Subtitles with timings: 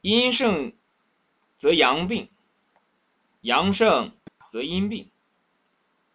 [0.00, 0.72] 阴盛
[1.56, 2.30] 则阳病，
[3.40, 4.12] 阳盛
[4.48, 5.10] 则阴病，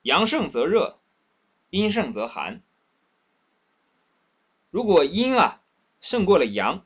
[0.04, 1.00] 阳盛则热，
[1.70, 2.62] 阴盛则寒。
[4.72, 5.62] 如果阴啊
[6.00, 6.86] 胜过了阳，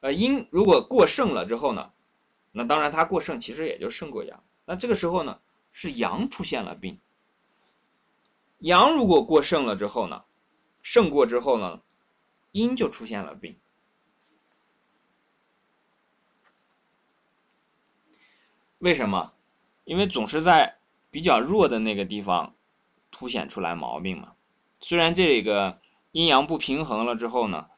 [0.00, 1.92] 呃阴如果过盛了之后呢，
[2.52, 4.42] 那当然它过盛其实也就胜过阳。
[4.64, 5.38] 那这个时候呢
[5.70, 6.98] 是阳出现了病。
[8.60, 10.24] 阳如果过盛了之后呢，
[10.82, 11.82] 胜过之后呢，
[12.52, 13.54] 阴就出现了病。
[18.78, 19.32] 为什么？
[19.84, 20.78] 因为总是在
[21.10, 22.54] 比较弱的那个地方
[23.10, 24.34] 凸显出来毛病嘛。
[24.80, 25.78] 虽然这个
[26.12, 27.68] 阴阳不平衡了之后呢，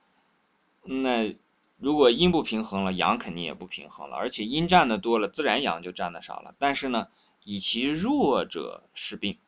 [0.83, 1.37] 那
[1.77, 4.16] 如果阴不平衡了，阳肯定也不平衡了。
[4.16, 6.55] 而且阴占的多了，自然阳就占的少了。
[6.59, 7.09] 但是呢，
[7.45, 9.39] 以其弱者是病。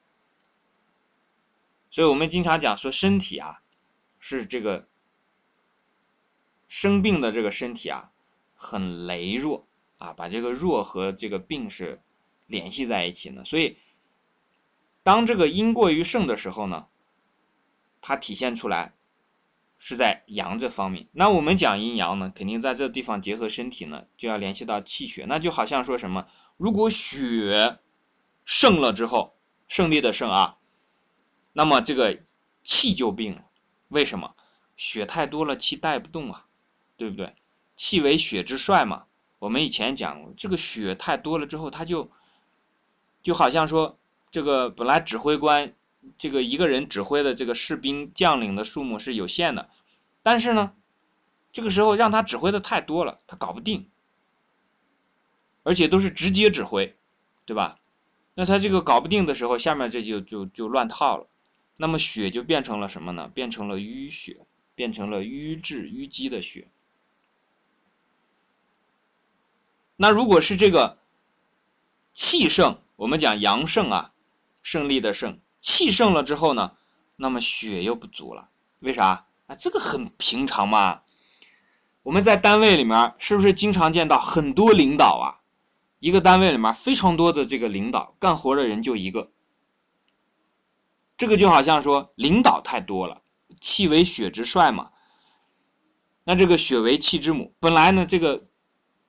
[1.90, 3.62] 所以我们经常讲说，身体啊，
[4.20, 4.86] 是这个
[6.68, 8.12] 生病的这个身体啊，
[8.54, 9.66] 很羸弱。
[10.00, 12.00] 啊，把这个弱和这个病是
[12.46, 13.44] 联系在一起呢。
[13.44, 13.76] 所以，
[15.02, 16.88] 当这个阴过于盛的时候呢，
[18.00, 18.94] 它体现出来
[19.78, 21.06] 是在阳这方面。
[21.12, 25.26] 那我们讲阴阳呢，肯定在这地方结合身体呢，就要联系到气血。
[25.28, 27.78] 那就好像说什么，如果血
[28.46, 29.36] 盛了之后，
[29.68, 30.56] 胜利的胜啊，
[31.52, 32.24] 那么这个
[32.64, 33.44] 气就病了。
[33.88, 34.34] 为什么？
[34.78, 36.46] 血太多了，气带不动啊，
[36.96, 37.36] 对不对？
[37.76, 39.04] 气为血之帅嘛。
[39.40, 42.10] 我们以前讲，这个血太多了之后，他就
[43.22, 43.98] 就好像说，
[44.30, 45.72] 这个本来指挥官
[46.18, 49.70] 这个一个人指挥的这个士兵将领的数目是有限的，
[50.22, 50.74] 但是呢，
[51.52, 53.88] 这个时候让他指挥的太多了，他搞不定，
[55.62, 56.94] 而且都是直接指挥，
[57.46, 57.78] 对吧？
[58.34, 61.26] 那他这个搞不定的时候，下面这就就就乱套了，
[61.78, 63.26] 那么血就变成了什么呢？
[63.34, 66.68] 变成了淤血，变成了瘀滞淤积的血。
[70.02, 70.96] 那如果是这个
[72.14, 74.12] 气盛，我们讲阳盛啊，
[74.62, 76.72] 胜利的胜，气盛了之后呢，
[77.16, 79.26] 那么血又不足了，为啥？
[79.46, 81.02] 啊，这个很平常嘛。
[82.02, 85.44] 我们在单位里面是不是经常见到很多领导啊？
[85.98, 89.30] 一个单位里面非常多的这个领导，干活的人就一个，
[91.18, 93.20] 这个就好像说领导太多了，
[93.60, 94.92] 气为血之帅嘛。
[96.24, 98.46] 那这个血为气之母，本来呢这个。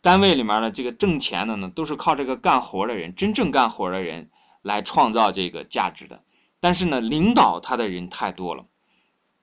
[0.01, 4.31] 单位里面的这个挣钱的呢，都是靠这个干活的人，真正干活的人
[4.63, 6.23] 来创造这个价值的。
[6.59, 8.65] 但是呢，领导他的人太多了，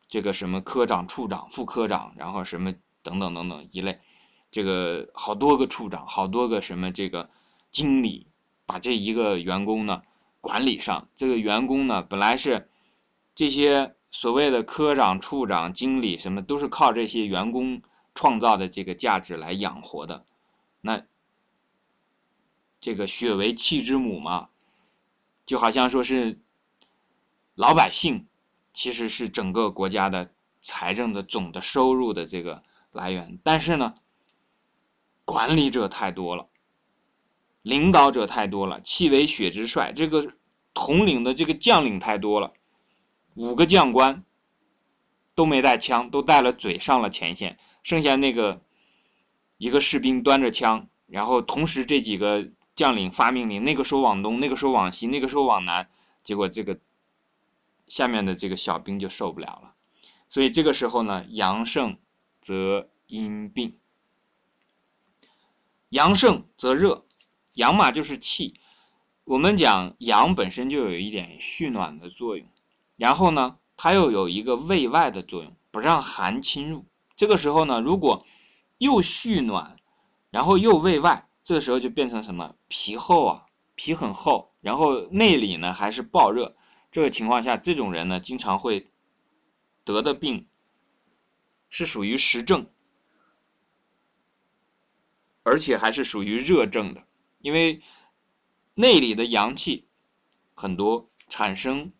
[0.08, 4.00] 这个什么科长、处长、副科长，然后什么等等等等一类，
[4.50, 7.30] 这个好多个处长，好多个什么这个
[7.70, 8.26] 经理，
[8.66, 10.02] 把这一个员工呢
[10.40, 11.08] 管理上。
[11.14, 12.69] 这个员工呢，本来是
[13.36, 17.80] 这些所谓的科长、处长、经理什么，都是靠这些员工
[18.14, 20.25] 创造的这个价值来养活的。
[20.81, 21.05] 那
[22.81, 24.50] 这个血为气之母嘛，
[25.44, 26.41] 就好像说是
[27.55, 28.28] 老百姓，
[28.72, 32.62] 其实是整个国家的财政的总的收入的这个
[32.93, 33.41] 来源。
[33.43, 33.97] 但是呢，
[35.25, 36.49] 管理者太多了，
[37.62, 40.33] 领导者太多了，气为血之帅，这个
[40.72, 42.53] 统领的这个将领太多了，
[43.34, 44.25] 五个将官
[45.34, 48.62] 都没带枪，都带了嘴上了前线，剩下那个。
[49.58, 55.88] 一个士兵端着枪，然后同时这几个将领发命令，那个时候往东，那个时候往西，那个时候往南，
[56.22, 56.78] 结果这个
[57.88, 59.74] 下面的这个小兵就受不了了。
[60.28, 61.98] 所以这个时候呢，阳盛
[62.41, 63.78] 则阴病，
[65.88, 67.04] 阳盛则热，
[67.54, 68.54] 阳嘛就是气，
[69.25, 72.46] 我们讲阳本身就有一点蓄暖的作用，
[72.96, 76.84] 然后呢，它又有一个卫外的作用，不让寒侵入。
[77.16, 78.25] 这个时候呢，如果
[78.78, 79.77] 又蓄暖，
[80.31, 82.56] 然后又卫外，这个时候就变成什么？
[82.69, 86.56] 皮厚啊，皮很厚，然后内里呢还是暴热。
[86.91, 88.91] 这个情况下，这种人呢经常会
[89.84, 90.49] 得的病
[91.69, 92.71] 是属于实症，
[95.43, 97.06] 而且还是属于热症的，
[97.41, 97.82] 因为
[98.75, 99.88] 内里的阳气
[100.55, 101.93] 很多，产生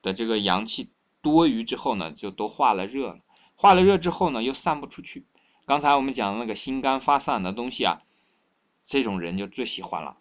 [0.00, 0.90] 的这个阳气
[1.20, 3.18] 多余之后呢，就都化了热了，
[3.54, 5.26] 化了热之后呢，又散不出去。
[5.66, 8.02] 刚才我们讲的那个心肝发散的东西啊，
[8.84, 10.18] 这种人就最喜欢了，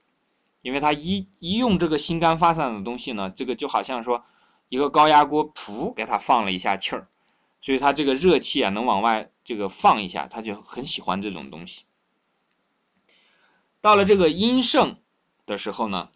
[0.61, 4.23] 因为他一一用这个心肝发散的东西呢，这个就好像说
[4.69, 7.09] 一个高压锅噗给他放了一下气儿，
[7.59, 11.83] 所以他这个热气啊能往外这个放一下，他就很喜欢这种东西。
[13.81, 14.95] 到了这个阴盛
[15.45, 16.11] 的时候呢，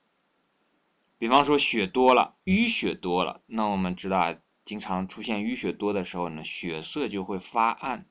[1.17, 8.05] 比方说血多了，淤血多了，那我们知道啊，经常出现淤血多的时候呢，血色就会发暗。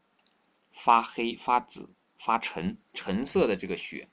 [0.76, 1.88] 发黑发紫，
[2.18, 4.10] 发沉，沉色的这个血，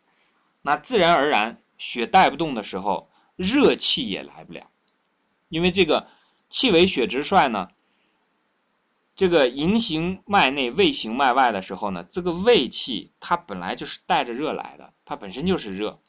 [0.61, 4.71] 那自然而然血带不动的时候，热气也来不了，
[5.49, 6.07] 因为这个
[6.49, 7.69] 气为血之帅呢。
[9.15, 15.99] 这个营行脉内，胃行脉外的时候呢，这个胃气它本来就是带着热来的，它本身就是热，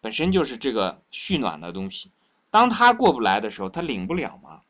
[0.00, 2.12] 本身就是这个蓄暖的东西。
[2.50, 4.60] 当它过不来的时候，它领不了嘛，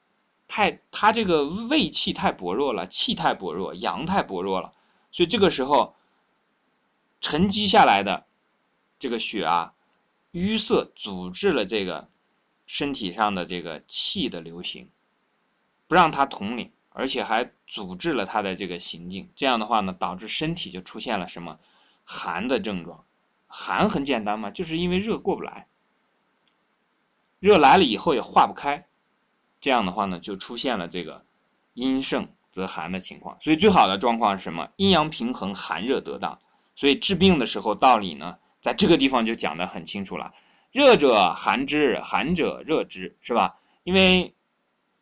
[0.49, 4.73] 太它这个胃气太薄弱了，气太薄弱，阳太薄弱了，
[5.11, 5.95] 所以这个时候
[7.21, 8.27] 沉积下来的
[8.99, 9.75] 这个血啊，
[10.33, 12.09] 淤塞阻滞了这个
[12.67, 14.89] 身体上的这个气的流行，
[15.87, 16.71] 不让它统领。
[16.91, 21.61] 而且还阻滞了他的这个行进，这样的话呢，导致身体就出现了什么
[22.03, 23.05] 寒的症状。
[23.47, 25.69] 寒很简单嘛，就是因为热过不来，
[27.39, 28.89] 热来了以后也化不开，
[29.61, 31.25] 这样的话呢，就出现了这个
[31.75, 32.29] 阴盛
[32.59, 33.39] 则寒的情况。
[33.41, 34.69] 所以最好的状况是什么？
[34.77, 36.39] 阴阳平衡，寒热得当。
[36.75, 40.35] 所以治病的时候道理呢，在这个地方就讲得很清楚了：
[40.73, 43.57] 热者寒之，寒者热之，是吧？
[43.85, 44.35] 因为。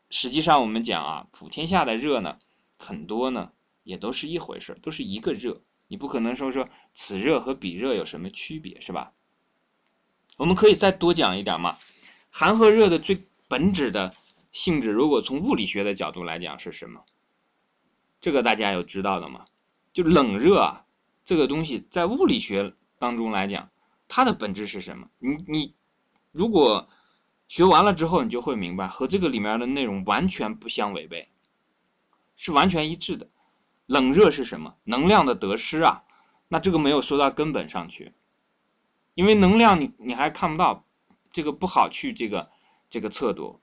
[0.08, 2.38] 实际上，我们讲啊，普天下的热呢，
[2.78, 3.50] 很多呢
[3.82, 5.60] 也都是一回事都是一个热。
[5.88, 9.12] 你不可能说说此热和彼热有什么区别，是吧？
[10.38, 11.76] 我们可以再多讲一点嘛。
[12.30, 13.18] 寒和热的最
[13.48, 14.14] 本质的
[14.52, 17.04] 性质，如果从物理学的角度来讲是什么？
[18.20, 19.44] 这个大家有知道的吗？
[19.92, 20.84] 就冷热啊，
[21.24, 23.70] 这个东西在物理学当中来讲，
[24.08, 25.08] 它的本质是什么？
[25.18, 25.74] 你你
[26.32, 26.88] 如果。
[27.48, 31.28] 学完了之后，你就会明白，和这个里面的内容完全不相违背，
[32.34, 33.30] 是完全一致的。
[33.86, 34.74] 冷热是什么？
[34.82, 36.02] 能量的得失啊，
[36.48, 38.12] 那这个没有说到根本上去，
[39.14, 40.84] 因为能量你你还看不到，
[41.30, 42.50] 这个不好去这个
[42.90, 43.60] 这个测度。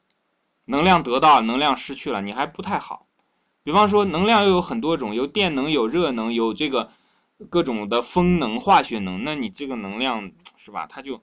[0.63, 3.09] 能量得到，能量失去了，你还不太好。
[3.63, 6.91] 比方说，能量又有很多种，有电能，有热能，有这个
[7.49, 10.85] 各种的风能、化学能，那你这个能量是吧？
[10.87, 11.21] 它就。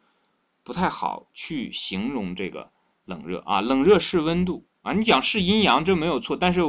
[0.62, 2.70] 不太好去形容这个
[3.06, 6.60] 冷热啊，冷热是温度啊，你讲是阴阳这没有错，但是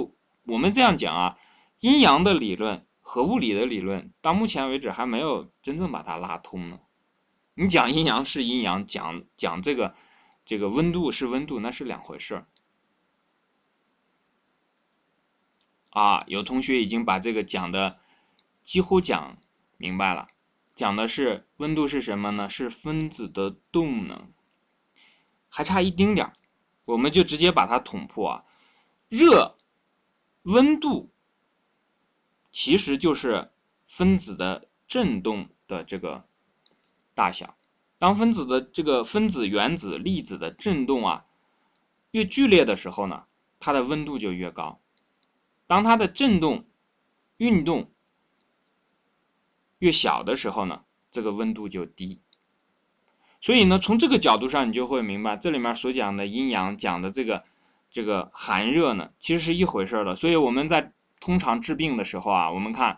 [0.45, 1.37] 我们这样讲啊，
[1.81, 6.79] 阴阳的理论和物理的理论到目前为止还没有真正把它拉通呢。
[7.53, 9.93] 你讲阴阳是阴阳，讲讲这个
[10.45, 12.47] 这个温度是温度，那是两回事儿
[15.91, 16.23] 啊。
[16.27, 17.99] 有同学已经把这个讲的
[18.63, 19.37] 几乎讲
[19.77, 20.27] 明白了。
[20.73, 22.49] 讲的是温度是什么呢？
[22.49, 24.31] 是分子的动能，
[25.49, 26.33] 还差一丁点儿，
[26.87, 28.43] 我们就直接把它捅破啊。
[29.09, 29.57] 热，
[30.43, 31.11] 温度
[32.51, 33.51] 其实就是
[33.85, 36.25] 分子的振动的这个
[37.13, 37.57] 大小。
[37.99, 41.25] 当分子的这个分子、原子、粒子的振动啊
[42.11, 43.25] 越剧烈的时候呢，
[43.59, 44.80] 它的温度就越高。
[45.71, 46.65] 当它的振动、
[47.37, 47.89] 运动。
[49.79, 52.19] 越小的时候呢，这个温度就低。
[53.39, 57.45] 所以呢，从这个角度上，你就会明白这里面所讲的阴阳讲的这个
[57.89, 60.13] 这个寒热呢，其实是一回事儿的。
[60.13, 60.91] 所以我们在
[61.21, 62.97] 通常治病的时候啊，我们看，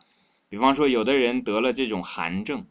[0.49, 2.65] 比方说有的人得了这种寒症，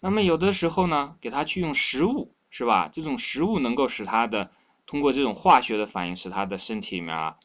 [0.00, 2.90] 那么有的时候呢，给他去用食物，是吧？
[2.92, 4.50] 这种食物能够使他的
[4.84, 7.38] 通过这种化学的反应，使他的身体里面啊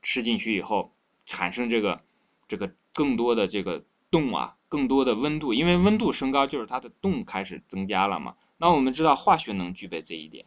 [0.00, 0.94] 吃进去以后
[1.30, 2.02] 产生这个
[2.48, 4.56] 这个更多的这个动啊。
[4.70, 8.36] 更多的温度，因为温度升高就是它的动开始增加了嘛。
[8.56, 10.46] 那我们知道化学能具备这一点，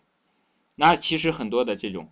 [0.75, 2.10] 那其实很多的这种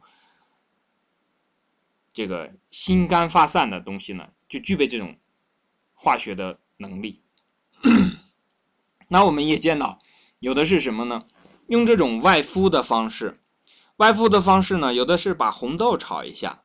[2.12, 5.15] 这个心肝发散的东西呢，就具备这种
[5.93, 7.22] 化学的能力。
[9.07, 10.00] 那我们也见到
[10.39, 11.25] 有的是什么呢？
[11.67, 13.39] 用这种外敷的方式，
[13.96, 16.63] 外敷的方式呢，有的是把红豆炒一下，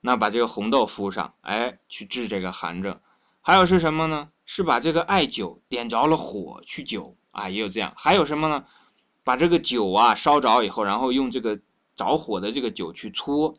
[0.00, 3.00] 那把这个红豆敷上，哎，去治这个寒症。
[3.40, 4.30] 还有是什么呢？
[4.44, 7.92] 是把这个艾灸点着了火去灸啊，也有这样。
[7.96, 8.64] 还有什么呢？
[9.24, 11.58] 把这个酒啊烧着以后，然后用这个
[11.94, 13.58] 着火的这个酒去搓。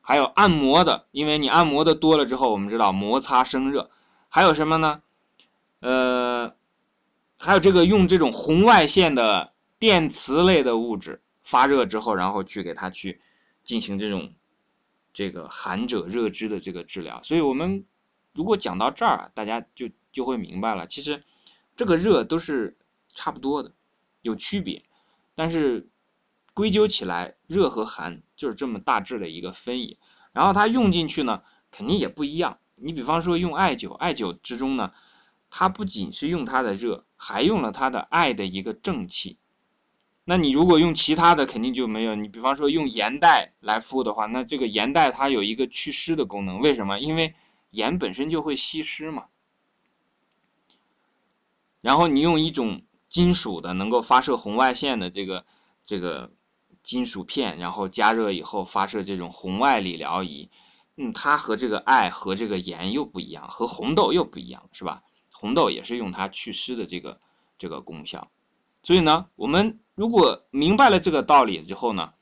[0.00, 3.90] 还有按摩的，因为你按摩的多了之后，我们知道摩擦生热。
[4.28, 5.02] 还有什么呢？
[5.80, 6.54] 呃，
[7.38, 13.20] 还有这个用这种红外线的电磁类的物质发热之后，然后去给它去
[13.64, 14.32] 进行这种
[15.16, 17.22] 这个寒者热之的这个治疗。
[17.22, 17.86] 所以我们。
[18.36, 20.86] 如果讲到这儿，大家就就会明白了。
[20.86, 21.24] 其实，
[21.74, 22.76] 这个热都是
[23.14, 23.72] 差不多的，
[24.20, 24.84] 有区别，
[25.34, 25.88] 但是
[26.52, 29.96] 归咎起来，热和寒就是这么大致的一个分野。
[30.32, 32.58] 然后它用进去呢，肯定也不一样。
[32.74, 34.92] 你比方说用艾灸，艾灸之中呢，
[35.48, 39.38] 它不仅是用它的热，还用了它的艾的一个正气。
[40.28, 42.16] 那你如果用其他的，肯定就没有。
[42.16, 46.58] 你比方说用盐袋来敷的话，那这个盐袋它有一个祛湿的功能。
[46.58, 46.98] 为什么？
[46.98, 47.32] 因为
[47.70, 49.26] 盐本身就会吸湿嘛，
[51.80, 55.46] 然后你用一种金属的能够发射红外线的这个
[55.84, 56.32] 这个
[56.82, 60.50] 金属片，然后加热以后发射这种红外理疗仪，
[60.96, 65.04] 嗯，它和这个艾和这个盐又不一样，和红豆又不一样，是吧？
[65.32, 67.20] 红豆也是用它祛湿的这个
[67.56, 68.28] 这个功效，
[68.82, 72.14] 所以呢，我们如果明白了这个道理之后呢，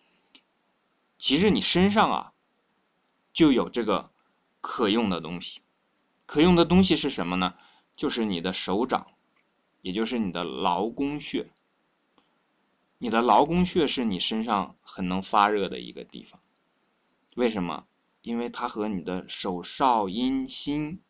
[1.18, 2.32] 其实你身上啊
[3.34, 4.10] 就有这个
[4.62, 5.60] 可用的东西，
[6.24, 7.54] 可用的东西是什么呢？
[7.94, 9.08] 就是你的手掌。
[9.82, 11.52] 也就是你的劳宫穴，
[12.96, 16.40] 你的劳宫穴是你身上很能发热的一个地方。
[17.36, 17.86] 为什么？
[18.22, 21.02] 因为它和你的手少阴心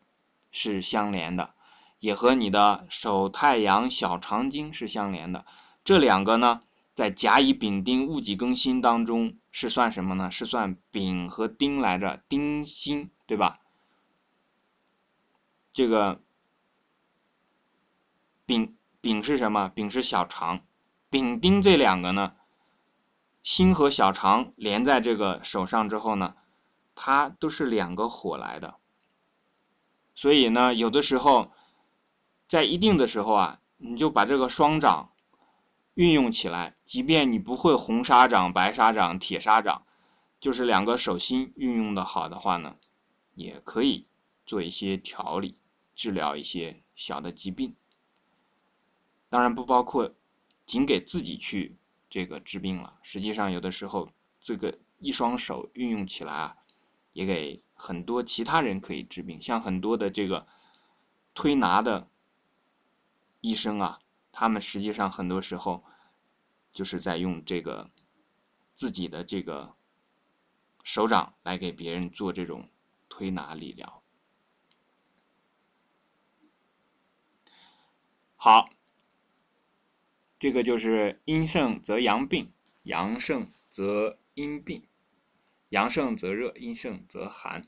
[0.51, 1.55] 是相连的，
[1.99, 5.45] 也和你的手太阳小肠经是相连的。
[5.85, 6.63] 这两个呢，
[6.95, 10.31] 在甲乙丙丁戊己庚辛当中是算什么呢？
[10.31, 13.59] 是算丙和丁来着，丁辛，对吧？
[15.71, 16.19] 这个。
[18.47, 19.69] 丙丙是什么？
[19.69, 20.65] 丙是小肠，
[21.09, 22.35] 丙丁这两个呢，
[23.41, 26.35] 辛和小肠连在这个手上之后呢，
[26.93, 28.77] 它都是两个火来的。
[30.13, 31.51] 所以呢，有的时候，
[32.47, 35.11] 在一定的时候啊，你就把这个双掌
[35.95, 39.85] 运用起来，即便你不会红砂掌、白砂掌、铁砂掌，
[40.39, 42.75] 就是两个手心运用的好的话呢，
[43.33, 44.05] 也可以
[44.45, 45.57] 做一些调理，
[45.95, 47.75] 治疗一些小的疾病。
[49.29, 50.13] 当然不包括
[50.65, 51.75] 仅给自己去
[52.09, 52.95] 这个治病了。
[53.01, 54.09] 实际上，有的时候
[54.41, 56.57] 这个一双手运用起来啊，
[57.13, 59.41] 也给很多其他人可以治病。
[59.41, 60.45] 像很多的这个
[61.33, 62.07] 推拿的
[63.39, 63.99] 医生啊，
[64.37, 65.85] 他们实际上很多时候
[66.73, 67.89] 就是在用这个
[68.73, 69.77] 自己的这个
[70.83, 72.69] 手掌来给别人做这种
[73.07, 74.03] 推拿理疗。
[78.35, 78.69] 好。
[80.37, 82.51] 这个就是阴盛则阳病，
[82.83, 84.85] 阳盛则阴病，
[85.69, 87.67] 阳盛则热，阴盛则寒。